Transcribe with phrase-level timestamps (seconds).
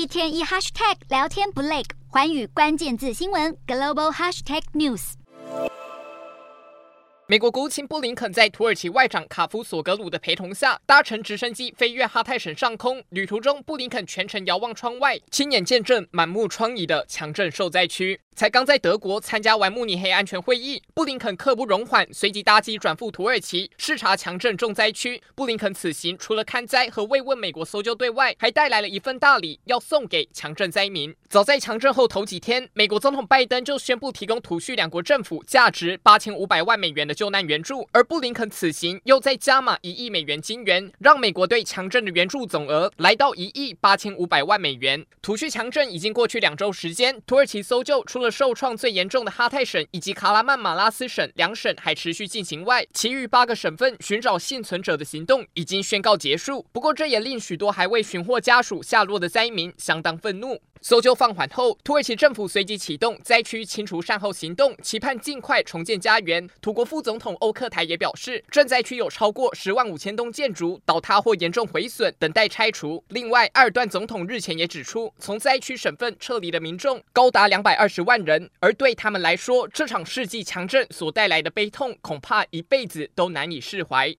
[0.00, 5.12] 一天一 hashtag 聊天不累，环宇关键字新闻 global hashtag news。
[7.26, 13.04] 美国国务卿布林肯在土耳其外长卡夫索格鲁的陪同下，搭乘直升机飞越哈泰省上空。
[13.10, 18.18] 旅途中，布林肯全程遥望窗外，亲眼见证满目疮痍的强震受灾区。
[18.40, 25.22] 才刚在德国参加完慕尼黑安全会议，布林肯刻不容缓，随即搭机转赴土耳其视察强震重灾区。
[25.34, 31.14] 布林肯此行除了看灾和慰问美国搜救队外，还带来了一份大礼，要送给强震灾民。
[31.28, 45.04] 早在强震后头几天，美国总统拜登就宣布提供土叙两国政府价值八千五百万美元的救难援助，而布林肯此行又再加码一亿美元金援，让美国对强震的援助总额来到一亿八千五百万美元。
[45.20, 56.66] 土叙强震已经过去两周时间，土耳其搜救除受创最严重的哈泰省以及卡拉曼马拉斯省两省还持续进行外，其余八个省份寻找幸存者的行动已经宣告结束。
[56.72, 60.60] 不过，这也令许多还未寻获家属下落的灾民相当愤怒。
[60.82, 66.48] 搜救放缓后，土耳其政府随即启动灾区清除善后行动，期盼尽快重建家园。
[66.62, 73.04] 土国副总统欧克台也表示，震灾区有超过十万五千栋建筑倒塌或严重毁损，等待拆除。
[73.08, 84.08] 另外，埃尔段总统日前也指出，从灾区省份撤离的民众高达两百二十万人，而对他们来说，这场世纪强震所带来的悲痛，恐怕一辈子都难以释怀。